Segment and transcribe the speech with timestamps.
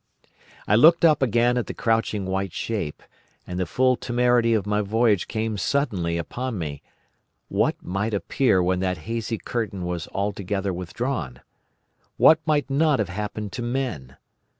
[0.67, 3.03] "I looked up again at the crouching white shape,
[3.45, 6.81] and the full temerity of my voyage came suddenly upon me.
[7.49, 11.41] What might appear when that hazy curtain was altogether withdrawn?
[12.17, 14.17] What might not have happened to men?